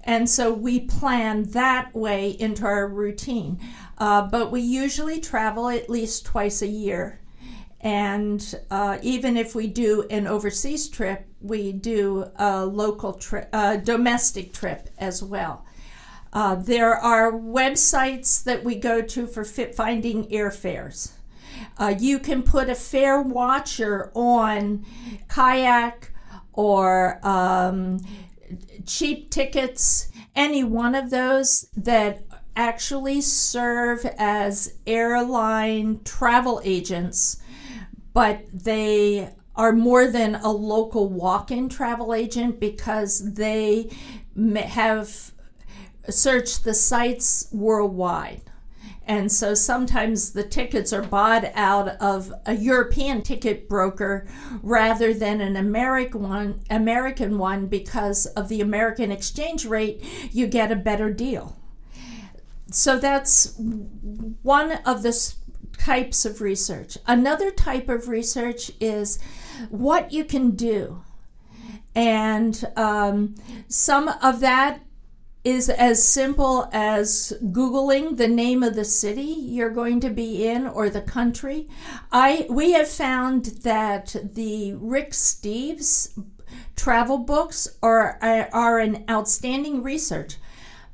And 0.03 0.27
so 0.27 0.51
we 0.51 0.79
plan 0.79 1.43
that 1.51 1.95
way 1.95 2.31
into 2.31 2.65
our 2.65 2.87
routine. 2.87 3.59
Uh, 3.99 4.23
but 4.23 4.51
we 4.51 4.61
usually 4.61 5.19
travel 5.19 5.69
at 5.69 5.91
least 5.91 6.25
twice 6.25 6.63
a 6.63 6.67
year 6.67 7.21
and 7.85 8.55
uh, 8.71 8.97
even 9.03 9.37
if 9.37 9.53
we 9.53 9.67
do 9.67 10.07
an 10.09 10.25
overseas 10.25 10.89
trip, 10.89 11.27
we 11.39 11.71
do 11.71 12.25
a 12.35 12.65
local 12.65 13.13
trip, 13.13 13.47
a 13.53 13.77
domestic 13.77 14.51
trip 14.51 14.89
as 14.97 15.21
well. 15.21 15.63
Uh, 16.33 16.55
there 16.55 16.95
are 16.95 17.31
websites 17.31 18.43
that 18.43 18.63
we 18.63 18.73
go 18.73 19.03
to 19.03 19.27
for 19.27 19.43
finding 19.43 20.25
airfares. 20.29 21.11
Uh, 21.77 21.93
you 21.97 22.17
can 22.17 22.41
put 22.41 22.69
a 22.71 22.75
fare 22.75 23.21
watcher 23.21 24.11
on 24.15 24.83
kayak 25.29 26.11
or 26.53 27.19
um, 27.21 27.99
cheap 28.87 29.29
tickets, 29.29 30.09
any 30.35 30.63
one 30.63 30.95
of 30.95 31.11
those 31.11 31.69
that 31.77 32.23
actually 32.55 33.21
serve 33.21 34.07
as 34.17 34.73
airline 34.87 35.99
travel 36.03 36.59
agents 36.63 37.43
but 38.15 38.45
they 38.51 39.29
are 39.57 39.73
more 39.73 40.07
than 40.07 40.35
a 40.35 40.49
local 40.49 41.09
walk 41.09 41.51
in 41.51 41.67
travel 41.67 42.13
agent 42.13 42.61
because 42.61 43.33
they 43.33 43.89
have 44.55 45.33
searched 46.09 46.63
the 46.63 46.73
sites 46.73 47.49
worldwide. 47.51 48.41
And 49.05 49.29
so 49.29 49.53
sometimes 49.53 50.31
the 50.31 50.45
tickets 50.45 50.93
are 50.93 51.01
bought 51.01 51.43
out 51.55 51.89
of 52.01 52.33
a 52.45 52.55
European 52.55 53.21
ticket 53.21 53.67
broker 53.67 54.25
rather 54.63 55.13
than 55.13 55.41
an 55.41 55.57
American 55.57 56.23
one, 56.23 56.61
American 56.69 57.37
one 57.37 57.67
because 57.67 58.27
of 58.27 58.47
the 58.47 58.61
American 58.61 59.11
exchange 59.11 59.65
rate, 59.65 60.01
you 60.31 60.47
get 60.47 60.71
a 60.71 60.77
better 60.77 61.11
deal. 61.11 61.59
So 62.71 62.97
that's 62.97 63.53
one 64.41 64.71
of 64.85 65.03
the 65.03 65.35
types 65.85 66.25
of 66.25 66.41
research. 66.41 66.97
Another 67.05 67.51
type 67.51 67.89
of 67.89 68.07
research 68.07 68.71
is 68.79 69.19
what 69.69 70.11
you 70.11 70.25
can 70.25 70.51
do. 70.51 71.03
And 71.93 72.65
um, 72.75 73.35
some 73.67 74.09
of 74.21 74.39
that 74.39 74.81
is 75.43 75.69
as 75.69 76.05
simple 76.05 76.67
as 76.73 77.31
googling 77.43 78.17
the 78.17 78.27
name 78.27 78.63
of 78.63 78.73
the 78.73 78.83
city 78.83 79.21
you're 79.21 79.69
going 79.69 79.99
to 79.99 80.09
be 80.09 80.47
in 80.47 80.65
or 80.65 80.89
the 80.89 81.01
country 81.01 81.67
i 82.11 82.47
we 82.49 82.71
have 82.71 82.87
found 82.87 83.45
that 83.61 84.15
the 84.33 84.73
rick 84.73 85.11
steves 85.11 86.19
travel 86.75 87.19
books 87.19 87.67
are 87.83 88.17
are 88.51 88.79
an 88.79 89.05
outstanding 89.07 89.83
research 89.83 90.37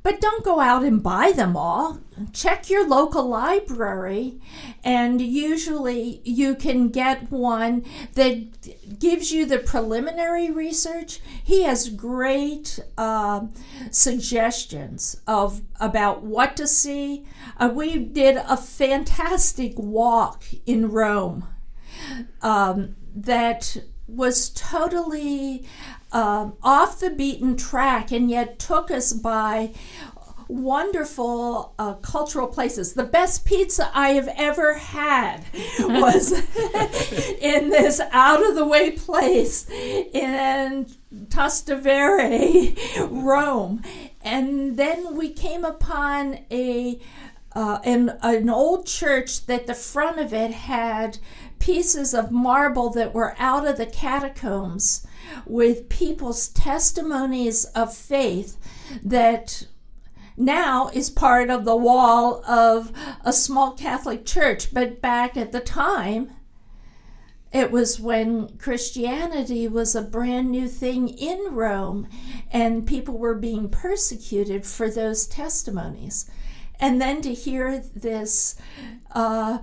but 0.04 0.20
don't 0.20 0.44
go 0.44 0.60
out 0.60 0.84
and 0.84 1.04
buy 1.04 1.32
them 1.32 1.56
all. 1.56 2.00
Check 2.34 2.70
your 2.70 2.88
local 2.88 3.28
library, 3.28 4.40
and 4.84 5.22
usually 5.22 6.22
you 6.24 6.56
can 6.56 6.90
get 6.90 7.32
one 7.32 7.86
that 8.14 9.00
gives 9.00 9.32
you 9.32 9.46
the 9.46 9.60
preliminary 9.60 10.50
research. 10.50 11.20
He 11.44 11.64
has 11.64 11.90
great 11.90 12.80
uh, 12.98 13.48
suggestions 13.90 15.22
of 15.28 15.62
about 15.80 16.24
what 16.24 16.56
to 16.58 16.68
see. 16.68 17.26
Uh, 17.58 17.72
we 17.74 17.98
did 17.98 18.38
a 18.38 18.58
fantastic 18.58 19.74
walk 19.78 20.44
in 20.66 20.90
Rome 20.92 21.48
um, 22.42 22.96
that 23.16 23.78
was 24.08 24.50
totally 24.50 25.66
um, 26.12 26.54
off 26.62 27.00
the 27.00 27.10
beaten 27.10 27.56
track 27.56 28.12
and 28.12 28.30
yet 28.30 28.60
took 28.60 28.92
us 28.92 29.14
by 29.14 29.74
wonderful 30.52 31.74
uh, 31.80 31.94
cultural 31.96 32.48
places. 32.48 32.94
The 32.94 33.06
best 33.06 33.46
pizza 33.46 33.90
I 33.94 34.10
have 34.10 34.30
ever 34.36 34.74
had 34.74 35.46
was 35.80 36.32
in 37.42 37.70
this 37.70 38.02
out 38.12 38.46
of 38.46 38.56
the 38.56 38.66
way 38.66 38.92
place 38.92 39.70
in 39.70 40.88
Trastevere, 41.30 42.78
Rome. 43.10 43.82
And 44.22 44.78
then 44.78 45.16
we 45.16 45.30
came 45.30 45.64
upon 45.64 46.40
a 46.52 47.00
uh, 47.54 47.80
an, 47.84 48.18
an 48.22 48.50
old 48.50 48.86
church 48.86 49.46
that 49.46 49.68
the 49.68 49.74
front 49.74 50.18
of 50.18 50.34
it 50.34 50.52
had 50.52 51.18
pieces 51.60 52.14
of 52.14 52.32
marble 52.32 52.90
that 52.90 53.14
were 53.14 53.36
out 53.38 53.68
of 53.68 53.76
the 53.76 53.86
catacombs 53.86 55.06
with 55.46 55.90
people's 55.90 56.48
testimonies 56.50 57.66
of 57.66 57.96
faith 57.96 58.58
that 59.04 59.68
now 60.38 60.90
is 60.90 61.10
part 61.10 61.50
of 61.50 61.66
the 61.66 61.76
wall 61.76 62.44
of 62.46 62.92
a 63.24 63.34
small 63.34 63.74
Catholic 63.74 64.26
church. 64.26 64.74
But 64.74 65.02
back 65.02 65.38
at 65.38 65.52
the 65.52 65.60
time, 65.60 66.32
it 67.52 67.70
was 67.70 68.00
when 68.00 68.58
Christianity 68.58 69.68
was 69.68 69.94
a 69.94 70.02
brand 70.02 70.52
new 70.52 70.68
thing 70.68 71.10
in 71.10 71.54
Rome 71.54 72.08
and 72.50 72.88
people 72.88 73.18
were 73.18 73.36
being 73.36 73.70
persecuted 73.70 74.66
for 74.66 74.90
those 74.90 75.28
testimonies. 75.28 76.30
And 76.80 77.02
then 77.02 77.22
to 77.22 77.34
hear 77.34 77.78
this 77.78 78.56
uh, 79.12 79.60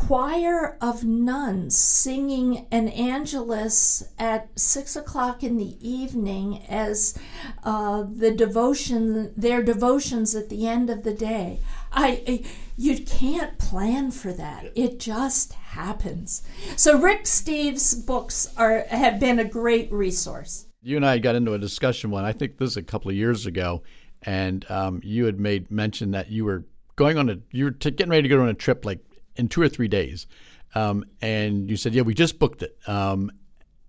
choir 0.00 0.78
of 0.80 1.04
nuns 1.04 1.76
singing 1.76 2.66
an 2.72 2.88
angelus 2.88 4.02
at 4.18 4.48
six 4.58 4.96
o'clock 4.96 5.44
in 5.44 5.58
the 5.58 5.76
evening 5.86 6.64
as 6.70 7.16
uh, 7.64 8.02
the 8.10 8.30
devotion, 8.30 9.30
their 9.36 9.62
devotions 9.62 10.34
at 10.34 10.48
the 10.48 10.66
end 10.66 10.88
of 10.88 11.02
the 11.02 11.12
day. 11.12 11.60
I, 11.92 12.22
I, 12.26 12.44
you 12.78 13.04
can't 13.04 13.58
plan 13.58 14.10
for 14.10 14.32
that. 14.32 14.72
It 14.74 14.98
just 14.98 15.52
happens. 15.52 16.42
So 16.76 16.98
Rick 16.98 17.24
Steves' 17.24 18.06
books 18.06 18.54
are 18.56 18.86
have 18.88 19.20
been 19.20 19.38
a 19.38 19.44
great 19.44 19.92
resource. 19.92 20.64
You 20.82 20.96
and 20.96 21.04
I 21.04 21.18
got 21.18 21.34
into 21.34 21.52
a 21.52 21.58
discussion 21.58 22.10
one. 22.10 22.24
I 22.24 22.32
think 22.32 22.56
this 22.56 22.70
is 22.70 22.76
a 22.78 22.82
couple 22.82 23.10
of 23.10 23.18
years 23.18 23.44
ago, 23.44 23.82
and 24.22 24.64
um, 24.70 25.02
you 25.04 25.26
had 25.26 25.38
made 25.38 25.70
mention 25.70 26.12
that 26.12 26.30
you 26.30 26.46
were 26.46 26.64
going 26.96 27.18
on 27.18 27.28
a 27.28 27.36
you 27.52 27.64
were 27.64 27.70
t- 27.70 27.90
getting 27.90 28.10
ready 28.10 28.22
to 28.22 28.28
go 28.28 28.40
on 28.40 28.48
a 28.48 28.54
trip 28.54 28.86
like 28.86 29.00
in 29.40 29.48
two 29.48 29.62
or 29.62 29.68
three 29.68 29.88
days. 29.88 30.26
Um, 30.74 31.04
and 31.20 31.68
you 31.68 31.76
said, 31.76 31.94
yeah, 31.94 32.02
we 32.02 32.14
just 32.14 32.38
booked 32.38 32.62
it. 32.62 32.76
Um, 32.86 33.32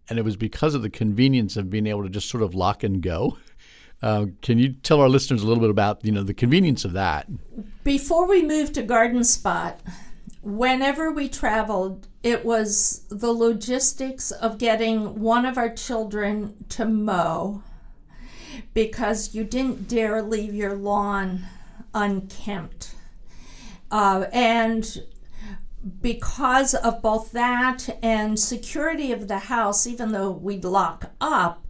and 0.10 0.18
it 0.18 0.26
was 0.26 0.36
because 0.36 0.74
of 0.74 0.82
the 0.82 0.90
convenience 0.90 1.58
of 1.58 1.70
being 1.70 1.86
able 1.86 2.04
to 2.04 2.10
just 2.10 2.30
sort 2.30 2.42
of 2.42 2.56
lock 2.56 2.84
and 2.84 3.02
go. 3.02 3.38
Uh, 4.02 4.26
can 4.42 4.58
you 4.58 4.74
tell 4.74 5.00
our 5.00 5.10
listeners 5.10 5.44
a 5.44 5.48
little 5.48 5.62
bit 5.62 5.70
about 5.70 6.04
you 6.04 6.12
know 6.12 6.24
the 6.24 6.34
convenience 6.34 6.84
of 6.84 6.94
that? 6.94 7.28
Before 7.84 8.28
we 8.28 8.42
moved 8.42 8.74
to 8.74 8.82
Garden 8.82 9.24
Spot, 9.24 9.80
whenever 10.42 11.12
we 11.12 11.30
traveled, 11.30 12.08
it 12.24 12.44
was 12.44 13.06
the 13.10 13.32
logistics 13.32 14.32
of 14.32 14.58
getting 14.58 15.20
one 15.20 15.46
of 15.46 15.56
our 15.56 15.70
children 15.70 16.66
to 16.70 16.86
mow 16.86 17.62
because 18.74 19.36
you 19.36 19.44
didn't 19.44 19.88
dare 19.88 20.22
leave 20.24 20.56
your 20.56 20.74
lawn 20.74 21.46
unkempt. 21.94 22.96
Uh, 23.92 24.26
and 24.34 25.04
because 26.02 26.76
of 26.76 27.02
both 27.02 27.32
that 27.32 27.98
and 28.04 28.40
security 28.40 29.12
of 29.12 29.28
the 29.28 29.40
house, 29.40 29.88
even 29.88 30.12
though 30.12 30.32
we'd 30.32 30.64
lock 30.64 31.12
up, 31.20 31.66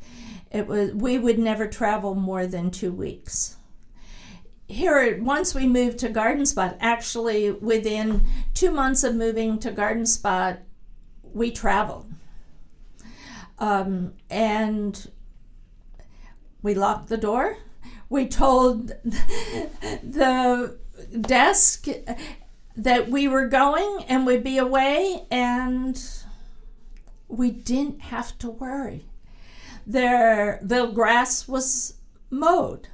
it 0.52 0.68
was 0.68 0.94
we 0.94 1.18
would 1.18 1.40
never 1.40 1.68
travel 1.68 2.14
more 2.14 2.46
than 2.46 2.72
two 2.72 2.92
weeks. 2.92 3.56
Here, 4.68 5.22
once 5.22 5.56
we 5.56 5.66
moved 5.66 6.00
to 6.00 6.10
Garden 6.10 6.46
Spot, 6.46 6.78
actually 6.80 7.52
within 7.52 8.26
two 8.54 8.72
months 8.72 9.04
of 9.04 9.16
moving 9.16 9.60
to 9.60 9.72
Garden 9.72 10.06
Spot, 10.06 10.60
we 11.24 11.52
traveled, 11.52 12.12
um, 13.60 14.14
and 14.30 15.10
we 16.62 16.74
locked 16.74 17.08
the 17.08 17.18
door. 17.18 17.58
We 18.10 18.28
told 18.28 18.88
the 20.04 20.78
desk 21.20 21.88
that 22.76 23.10
we 23.10 23.28
were 23.28 23.48
going 23.48 24.04
and 24.08 24.26
we'd 24.26 24.44
be 24.44 24.58
away 24.58 25.26
and 25.30 26.02
we 27.28 27.52
didn't 27.52 28.02
have 28.02 28.38
to 28.40 28.50
worry. 28.50 29.06
There 29.86 30.60
the 30.62 30.88
grass 30.88 31.48
was 31.48 31.96
mowed. 32.30 32.88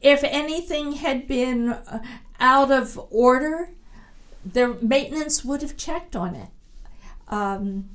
If 0.00 0.24
anything 0.24 0.92
had 0.92 1.28
been 1.28 1.70
uh, 1.70 2.02
out 2.40 2.70
of 2.70 2.98
order, 3.10 3.70
their 4.44 4.74
maintenance 4.74 5.44
would 5.44 5.62
have 5.62 5.76
checked 5.76 6.16
on 6.16 6.34
it. 6.34 6.48
Um, 7.28 7.90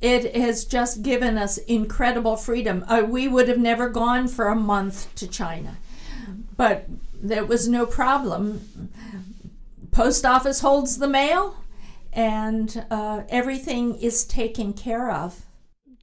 it 0.00 0.34
has 0.36 0.64
just 0.64 1.02
given 1.02 1.38
us 1.38 1.56
incredible 1.58 2.36
freedom. 2.36 2.84
Uh, 2.88 3.04
we 3.08 3.26
would 3.26 3.48
have 3.48 3.58
never 3.58 3.88
gone 3.88 4.28
for 4.28 4.48
a 4.48 4.54
month 4.54 5.14
to 5.14 5.26
China, 5.26 5.78
but 6.56 6.86
there 7.14 7.44
was 7.44 7.68
no 7.68 7.86
problem 7.86 8.90
post 9.94 10.26
office 10.26 10.60
holds 10.60 10.98
the 10.98 11.08
mail, 11.08 11.56
and 12.12 12.84
uh, 12.90 13.22
everything 13.28 13.94
is 13.94 14.24
taken 14.24 14.72
care 14.72 15.10
of. 15.10 15.46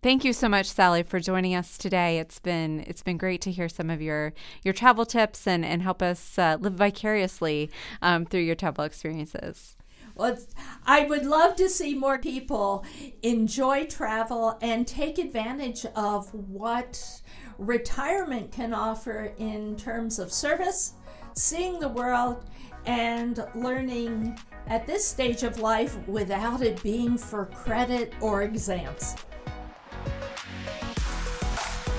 Thank 0.01 0.23
you 0.23 0.34
so 0.34 0.49
much, 0.49 0.67
Sally, 0.67 1.04
for 1.04 1.19
joining 1.19 1.54
us 1.54 1.77
today. 1.77 2.17
It's 2.17 2.39
been 2.39 2.84
it's 2.88 3.04
been 3.04 3.17
great 3.17 3.41
to 3.41 3.51
hear 3.51 3.69
some 3.69 3.91
of 3.91 4.01
your 4.01 4.34
your 4.63 4.73
travel 4.73 5.06
tips 5.06 5.45
and 5.45 5.63
and 5.63 5.84
help 5.84 6.01
us 6.01 6.39
uh, 6.39 6.58
live 6.60 6.73
vicariously 6.73 7.69
um, 8.01 8.25
through 8.25 8.39
your 8.39 8.56
travel 8.56 8.84
experiences. 8.84 9.75
Well, 10.15 10.38
I 10.86 11.06
would 11.06 11.25
love 11.25 11.56
to 11.58 11.69
see 11.69 11.93
more 11.93 12.17
people 12.17 12.84
enjoy 13.21 13.86
travel 13.86 14.58
and 14.62 14.88
take 14.88 15.17
advantage 15.19 15.86
of 15.95 16.34
what 16.34 17.21
retirement 17.58 18.51
can 18.51 18.73
offer 18.73 19.34
in 19.38 19.75
terms 19.77 20.19
of 20.19 20.34
service, 20.34 20.93
seeing 21.34 21.80
the 21.80 21.88
world, 21.88 22.43
and 22.86 23.46
learning 23.56 24.38
at 24.67 24.88
this 24.88 25.08
stage 25.08 25.44
of 25.44 25.60
life 25.60 25.98
without 26.08 26.62
it 26.62 26.82
being 26.84 27.17
for 27.17 27.46
credit 27.46 28.13
or 28.22 28.44
exams. 28.44 29.15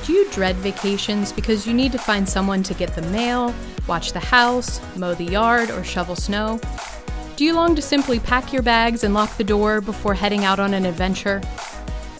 Do 0.05 0.13
you 0.13 0.29
dread 0.31 0.57
vacations 0.57 1.33
because 1.33 1.67
you 1.67 1.73
need 1.73 1.93
to 1.93 1.99
find 1.99 2.29
someone 2.29 2.65
to 2.65 2.75
get 2.75 2.95
the 2.95 3.03
mail, 3.03 3.55
watch 3.87 4.13
the 4.13 4.21
house, 4.21 4.81
mow 4.97 5.15
the 5.15 5.25
yard, 5.25 5.71
or 5.71 5.85
shovel 5.85 6.17
snow? 6.17 6.61
Do 7.37 7.45
you 7.45 7.55
long 7.55 7.77
to 7.77 7.83
simply 7.83 8.19
pack 8.19 8.53
your 8.53 8.63
bags 8.63 9.05
and 9.05 9.15
lock 9.15 9.37
the 9.37 9.45
door 9.45 9.81
before 9.81 10.15
heading 10.15 10.45
out 10.45 10.59
on 10.59 10.75
an 10.75 10.87
adventure? 10.87 11.41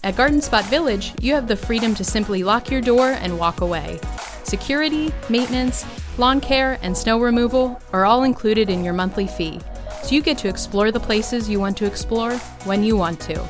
At 0.05 0.17
Garden 0.17 0.41
Spot 0.41 0.65
Village, 0.67 1.13
you 1.21 1.35
have 1.35 1.49
the 1.49 1.57
freedom 1.57 1.95
to 1.97 2.05
simply 2.05 2.43
lock 2.43 2.71
your 2.71 2.81
door 2.81 3.11
and 3.11 3.39
walk 3.39 3.61
away. 3.61 3.99
Security, 4.45 5.13
maintenance, 5.29 5.85
lawn 6.19 6.41
care, 6.41 6.79
and 6.83 6.97
snow 6.97 7.21
removal 7.21 7.81
are 7.93 8.05
all 8.05 8.25
included 8.25 8.69
in 8.69 8.85
your 8.85 8.95
monthly 8.95 9.27
fee, 9.27 9.61
so 10.03 10.15
you 10.15 10.23
get 10.23 10.39
to 10.39 10.49
explore 10.49 10.91
the 10.91 11.01
places 11.01 11.49
you 11.49 11.61
want 11.61 11.77
to 11.79 11.87
explore 11.87 12.37
when 12.65 12.83
you 12.83 12.97
want 12.97 13.21
to. 13.21 13.43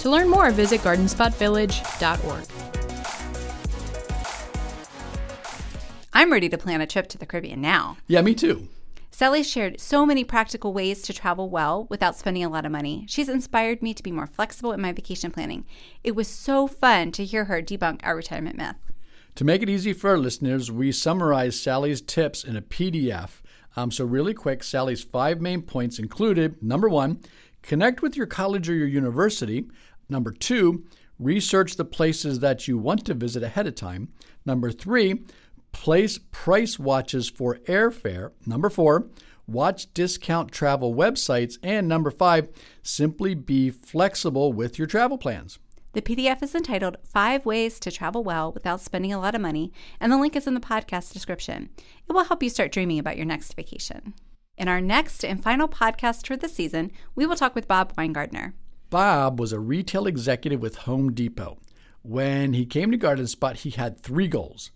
To 0.00 0.10
learn 0.10 0.28
more, 0.28 0.50
visit 0.50 0.80
gardenspotvillage.org. 0.82 2.46
I'm 6.12 6.32
ready 6.32 6.48
to 6.48 6.56
plan 6.56 6.80
a 6.80 6.86
trip 6.86 7.08
to 7.08 7.18
the 7.18 7.26
Caribbean 7.26 7.60
now. 7.60 7.98
Yeah, 8.06 8.22
me 8.22 8.34
too. 8.34 8.68
Sally 9.10 9.42
shared 9.42 9.80
so 9.80 10.04
many 10.04 10.24
practical 10.24 10.72
ways 10.72 11.02
to 11.02 11.12
travel 11.12 11.48
well 11.48 11.86
without 11.88 12.16
spending 12.16 12.44
a 12.44 12.48
lot 12.48 12.66
of 12.66 12.72
money. 12.72 13.06
She's 13.08 13.28
inspired 13.28 13.82
me 13.82 13.94
to 13.94 14.02
be 14.02 14.12
more 14.12 14.26
flexible 14.26 14.72
in 14.72 14.80
my 14.80 14.92
vacation 14.92 15.30
planning. 15.30 15.64
It 16.04 16.14
was 16.14 16.28
so 16.28 16.66
fun 16.66 17.12
to 17.12 17.24
hear 17.24 17.46
her 17.46 17.62
debunk 17.62 18.00
our 18.02 18.14
retirement 18.14 18.56
myth. 18.56 18.85
To 19.36 19.44
make 19.44 19.62
it 19.62 19.68
easy 19.68 19.92
for 19.92 20.08
our 20.08 20.18
listeners, 20.18 20.72
we 20.72 20.90
summarize 20.90 21.60
Sally's 21.60 22.00
tips 22.00 22.42
in 22.42 22.56
a 22.56 22.62
PDF. 22.62 23.42
Um, 23.76 23.90
so, 23.90 24.06
really 24.06 24.32
quick, 24.32 24.64
Sally's 24.64 25.04
five 25.04 25.42
main 25.42 25.60
points 25.60 25.98
included 25.98 26.62
number 26.62 26.88
one, 26.88 27.20
connect 27.60 28.00
with 28.00 28.16
your 28.16 28.24
college 28.24 28.70
or 28.70 28.74
your 28.74 28.86
university. 28.86 29.66
Number 30.08 30.32
two, 30.32 30.86
research 31.18 31.76
the 31.76 31.84
places 31.84 32.40
that 32.40 32.66
you 32.66 32.78
want 32.78 33.04
to 33.04 33.12
visit 33.12 33.42
ahead 33.42 33.66
of 33.66 33.74
time. 33.74 34.08
Number 34.46 34.72
three, 34.72 35.24
place 35.70 36.18
price 36.32 36.78
watches 36.78 37.28
for 37.28 37.56
airfare. 37.66 38.32
Number 38.46 38.70
four, 38.70 39.10
watch 39.46 39.92
discount 39.92 40.50
travel 40.50 40.94
websites. 40.94 41.58
And 41.62 41.86
number 41.86 42.10
five, 42.10 42.48
simply 42.82 43.34
be 43.34 43.68
flexible 43.68 44.54
with 44.54 44.78
your 44.78 44.86
travel 44.86 45.18
plans. 45.18 45.58
The 45.96 46.02
PDF 46.02 46.42
is 46.42 46.54
entitled 46.54 46.98
Five 47.04 47.46
Ways 47.46 47.80
to 47.80 47.90
Travel 47.90 48.22
Well 48.22 48.52
Without 48.52 48.82
Spending 48.82 49.14
a 49.14 49.18
Lot 49.18 49.34
of 49.34 49.40
Money, 49.40 49.72
and 49.98 50.12
the 50.12 50.18
link 50.18 50.36
is 50.36 50.46
in 50.46 50.52
the 50.52 50.60
podcast 50.60 51.14
description. 51.14 51.70
It 52.06 52.12
will 52.12 52.24
help 52.24 52.42
you 52.42 52.50
start 52.50 52.70
dreaming 52.70 52.98
about 52.98 53.16
your 53.16 53.24
next 53.24 53.54
vacation. 53.54 54.12
In 54.58 54.68
our 54.68 54.82
next 54.82 55.24
and 55.24 55.42
final 55.42 55.68
podcast 55.68 56.26
for 56.26 56.36
the 56.36 56.50
season, 56.50 56.92
we 57.14 57.24
will 57.24 57.34
talk 57.34 57.54
with 57.54 57.66
Bob 57.66 57.96
Weingartner. 57.96 58.52
Bob 58.90 59.40
was 59.40 59.54
a 59.54 59.58
retail 59.58 60.06
executive 60.06 60.60
with 60.60 60.76
Home 60.76 61.14
Depot. 61.14 61.56
When 62.02 62.52
he 62.52 62.66
came 62.66 62.90
to 62.90 62.98
Garden 62.98 63.26
Spot, 63.26 63.56
he 63.56 63.70
had 63.70 63.98
three 63.98 64.28
goals. 64.28 64.72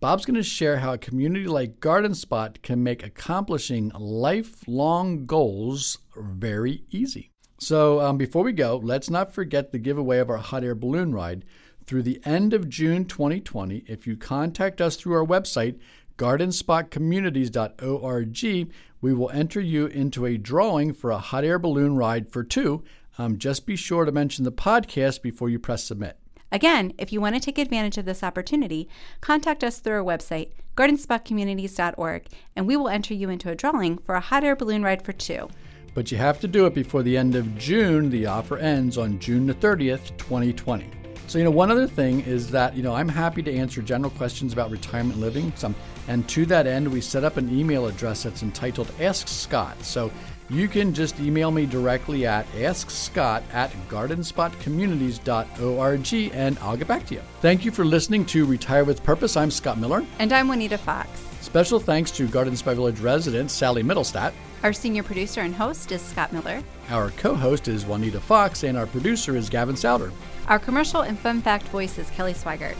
Bob's 0.00 0.26
going 0.26 0.34
to 0.34 0.42
share 0.42 0.76
how 0.76 0.92
a 0.92 0.98
community 0.98 1.46
like 1.46 1.80
Garden 1.80 2.14
Spot 2.14 2.60
can 2.60 2.82
make 2.82 3.02
accomplishing 3.02 3.90
lifelong 3.94 5.24
goals 5.24 5.96
very 6.14 6.84
easy. 6.90 7.30
So, 7.58 8.00
um, 8.00 8.16
before 8.16 8.44
we 8.44 8.52
go, 8.52 8.76
let's 8.76 9.10
not 9.10 9.34
forget 9.34 9.72
the 9.72 9.80
giveaway 9.80 10.18
of 10.18 10.30
our 10.30 10.36
hot 10.36 10.62
air 10.62 10.76
balloon 10.76 11.12
ride 11.12 11.44
through 11.84 12.04
the 12.04 12.20
end 12.24 12.54
of 12.54 12.68
June 12.68 13.04
2020. 13.04 13.82
If 13.86 14.06
you 14.06 14.16
contact 14.16 14.80
us 14.80 14.94
through 14.94 15.14
our 15.14 15.26
website, 15.26 15.80
gardenspotcommunities.org, 16.18 18.72
we 19.00 19.14
will 19.14 19.30
enter 19.30 19.60
you 19.60 19.86
into 19.86 20.24
a 20.24 20.36
drawing 20.36 20.92
for 20.92 21.10
a 21.10 21.18
hot 21.18 21.42
air 21.44 21.58
balloon 21.58 21.96
ride 21.96 22.30
for 22.30 22.44
two. 22.44 22.84
Um, 23.18 23.38
just 23.38 23.66
be 23.66 23.74
sure 23.74 24.04
to 24.04 24.12
mention 24.12 24.44
the 24.44 24.52
podcast 24.52 25.22
before 25.22 25.48
you 25.48 25.58
press 25.58 25.82
submit. 25.82 26.16
Again, 26.52 26.92
if 26.96 27.12
you 27.12 27.20
want 27.20 27.34
to 27.34 27.40
take 27.40 27.58
advantage 27.58 27.98
of 27.98 28.04
this 28.04 28.22
opportunity, 28.22 28.88
contact 29.20 29.64
us 29.64 29.80
through 29.80 29.94
our 29.94 30.04
website, 30.04 30.50
gardenspotcommunities.org, 30.76 32.26
and 32.54 32.68
we 32.68 32.76
will 32.76 32.88
enter 32.88 33.14
you 33.14 33.30
into 33.30 33.50
a 33.50 33.56
drawing 33.56 33.98
for 33.98 34.14
a 34.14 34.20
hot 34.20 34.44
air 34.44 34.54
balloon 34.54 34.84
ride 34.84 35.02
for 35.02 35.12
two 35.12 35.48
but 35.98 36.10
you 36.12 36.16
have 36.16 36.38
to 36.38 36.46
do 36.46 36.64
it 36.64 36.74
before 36.74 37.02
the 37.02 37.16
end 37.16 37.34
of 37.34 37.58
June. 37.58 38.08
The 38.08 38.24
offer 38.24 38.56
ends 38.56 38.98
on 38.98 39.18
June 39.18 39.48
the 39.48 39.54
30th, 39.54 40.16
2020. 40.16 40.88
So, 41.26 41.38
you 41.38 41.44
know, 41.44 41.50
one 41.50 41.72
other 41.72 41.88
thing 41.88 42.20
is 42.20 42.48
that, 42.52 42.76
you 42.76 42.84
know, 42.84 42.94
I'm 42.94 43.08
happy 43.08 43.42
to 43.42 43.52
answer 43.52 43.82
general 43.82 44.12
questions 44.12 44.52
about 44.52 44.70
retirement 44.70 45.18
living. 45.18 45.52
Some, 45.56 45.74
and 46.06 46.28
to 46.28 46.46
that 46.46 46.68
end, 46.68 46.86
we 46.86 47.00
set 47.00 47.24
up 47.24 47.36
an 47.36 47.52
email 47.52 47.88
address 47.88 48.22
that's 48.22 48.44
entitled 48.44 48.92
Ask 49.00 49.26
Scott. 49.26 49.74
So 49.82 50.12
you 50.48 50.68
can 50.68 50.94
just 50.94 51.18
email 51.18 51.50
me 51.50 51.66
directly 51.66 52.28
at 52.28 52.46
askscott 52.52 53.42
at 53.52 53.72
gardenspotcommunities.org 53.88 56.32
and 56.32 56.58
I'll 56.60 56.76
get 56.76 56.86
back 56.86 57.06
to 57.06 57.14
you. 57.14 57.22
Thank 57.40 57.64
you 57.64 57.72
for 57.72 57.84
listening 57.84 58.24
to 58.26 58.46
Retire 58.46 58.84
with 58.84 59.02
Purpose. 59.02 59.36
I'm 59.36 59.50
Scott 59.50 59.78
Miller. 59.78 60.06
And 60.20 60.32
I'm 60.32 60.46
Juanita 60.46 60.78
Fox. 60.78 61.10
Special 61.40 61.80
thanks 61.80 62.12
to 62.12 62.28
Garden 62.28 62.54
Spot 62.54 62.76
Village 62.76 63.00
resident 63.00 63.50
Sally 63.50 63.82
Mittelstadt. 63.82 64.32
Our 64.64 64.72
senior 64.72 65.04
producer 65.04 65.40
and 65.40 65.54
host 65.54 65.92
is 65.92 66.02
Scott 66.02 66.32
Miller. 66.32 66.62
Our 66.90 67.10
co 67.10 67.34
host 67.34 67.68
is 67.68 67.86
Juanita 67.86 68.20
Fox, 68.20 68.64
and 68.64 68.76
our 68.76 68.86
producer 68.86 69.36
is 69.36 69.48
Gavin 69.48 69.76
Souter. 69.76 70.10
Our 70.48 70.58
commercial 70.58 71.02
and 71.02 71.16
fun 71.18 71.40
fact 71.42 71.68
voice 71.68 71.96
is 71.96 72.10
Kelly 72.10 72.34
Swigert. 72.34 72.74